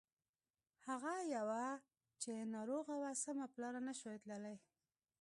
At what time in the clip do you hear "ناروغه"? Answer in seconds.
2.55-2.93